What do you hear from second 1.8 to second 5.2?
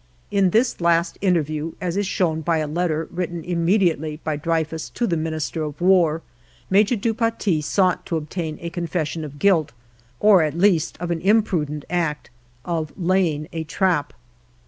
is shown by a letter written im mediately by Dreyfus to the